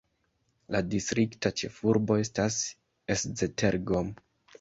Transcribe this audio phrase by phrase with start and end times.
[0.75, 2.57] La distrikta ĉefurbo estas
[3.17, 4.11] Esztergom.